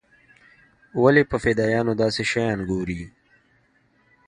ولې 1.01 1.23
په 1.31 1.37
فدايانو 1.43 1.93
داسې 2.01 2.21
شيان 2.31 2.59
ګوري. 2.69 2.99